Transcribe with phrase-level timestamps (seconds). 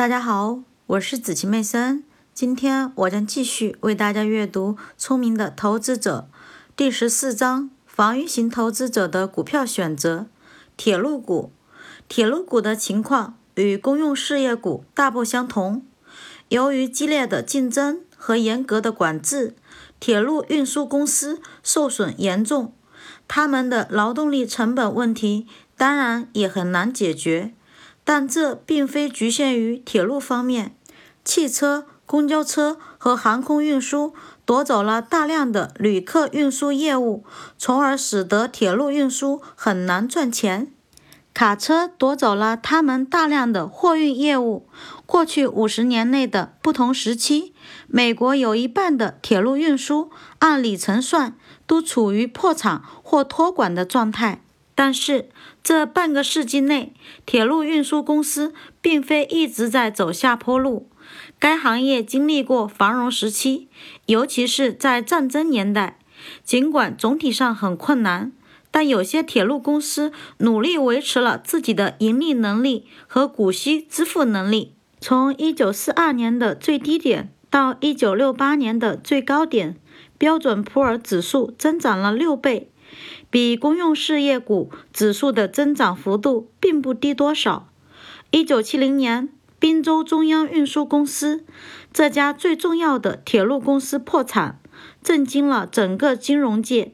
[0.00, 2.04] 大家好，我是紫晴妹森。
[2.32, 6.30] 今天我将继续为大家阅读《聪明的投资者》
[6.74, 10.24] 第十四章：防御型投资者的股票选择。
[10.78, 11.52] 铁路股，
[12.08, 15.82] 铁路股的情况与公用事业股大不相同。
[16.48, 19.54] 由于激烈的竞争和严格的管制，
[20.00, 22.72] 铁路运输公司受损严重，
[23.28, 25.46] 他们的劳动力成本问题
[25.76, 27.52] 当然也很难解决。
[28.12, 30.74] 但这并非局限于铁路方面，
[31.24, 34.12] 汽车、公交车和航空运输
[34.44, 37.22] 夺走了大量的旅客运输业务，
[37.56, 40.72] 从而使得铁路运输很难赚钱。
[41.32, 44.66] 卡车夺走了他们大量的货运业务。
[45.06, 47.54] 过去五十年内的不同时期，
[47.86, 54.42] 美国有一半的铁路运输按里程算都处于破产或托管的状态。
[54.82, 55.28] 但是，
[55.62, 56.94] 这半个世纪内，
[57.26, 60.88] 铁路运输公司并非一直在走下坡路。
[61.38, 63.68] 该行业经历过繁荣时期，
[64.06, 65.98] 尤其是在战争年代。
[66.42, 68.32] 尽管总体上很困难，
[68.70, 74.72] 但有些铁路公司努力维持了自己的盈利能力和股息支付能力。
[74.98, 79.76] 从1942年的最低点到1968年的最高点，
[80.16, 82.69] 标准普尔指数增长了六倍。
[83.30, 87.68] 比公用事业股指数的增长幅度并不低多少。
[88.32, 89.28] 一九七零年，
[89.58, 91.44] 滨州中央运输公司
[91.92, 94.58] 这家最重要的铁路公司破产，
[95.02, 96.92] 震惊了整个金融界。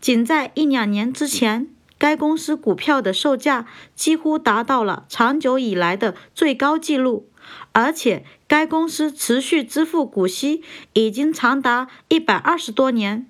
[0.00, 7.28] 仅在一两年之前，该公司股票的售价几乎达到了长久以来的最高纪录，
[7.72, 10.62] 而且该公司持续支付股息
[10.92, 13.28] 已经长达一百二十多年。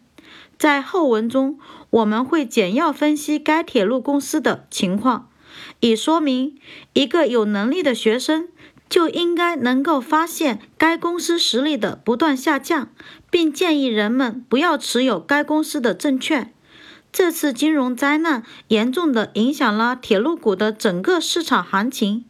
[0.59, 1.59] 在后文中，
[1.91, 5.31] 我们会简要分析该铁路公司的情况，
[5.81, 6.59] 以说明
[6.95, 8.49] 一个有能力的学生
[8.89, 12.89] 就应该能够发现该公司实力的不断下降，
[13.31, 16.53] 并建议人们不要持有该公司的证券。
[17.13, 22.25] 这次金融灾难严重地影响了铁路股的整个市场行情。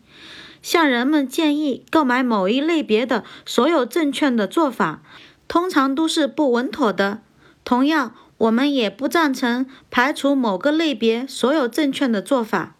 [0.61, 5.03] 向人们建议购买某一类别的所有证券的做法，
[5.47, 7.23] 通常都是不稳妥的。
[7.69, 12.77] 同样，我们也不赞成排除某个类别所有证券的做法。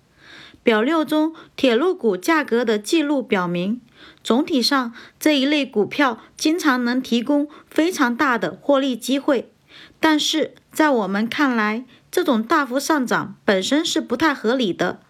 [0.63, 3.83] 表六中铁路股价格的记录表明，
[4.25, 9.53] 总体上这一类股票经常能提供非常大的获利机会。
[10.01, 15.01] 但是在我们看来，这种大幅上涨本身是不太合理的。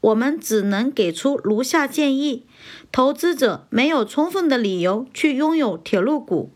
[0.00, 2.46] 我们只能给出如下建议：
[2.90, 6.50] 投资者没有充分的理由去拥有铁路股，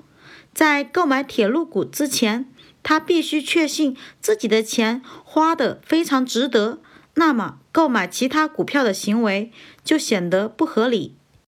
[0.54, 2.48] 在购买铁路股之前。
[2.82, 6.80] 他必须确信自己的钱花得非常值得，
[7.14, 9.50] 那么购买其他股票的行为
[9.84, 11.16] 就显得不合理。